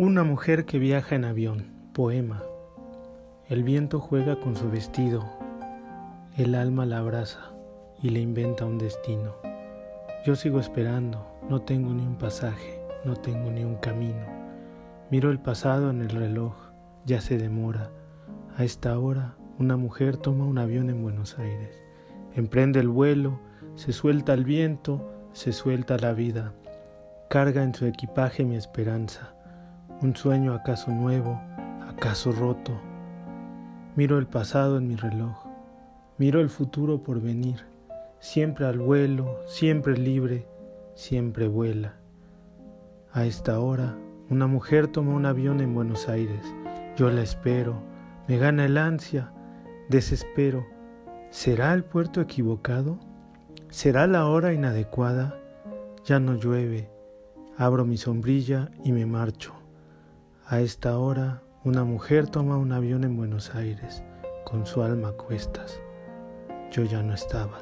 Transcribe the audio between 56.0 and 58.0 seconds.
Ya no llueve, abro mi